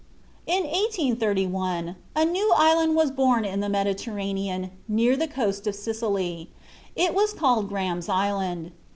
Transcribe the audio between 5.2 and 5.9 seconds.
coast of